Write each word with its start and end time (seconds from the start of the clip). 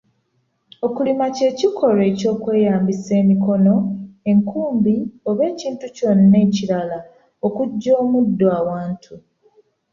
Okulima 0.85 1.25
kye 1.35 1.49
kikolwa 1.59 2.03
eky’okweyambisa 2.11 3.11
emikono, 3.21 3.73
enkumbi 4.31 4.95
oba 5.29 5.41
ekintu 5.51 5.85
kyonna 5.95 6.37
ekirala 6.45 6.97
okuggya 7.45 7.91
omuddo 8.01 8.45
awantu. 8.59 9.13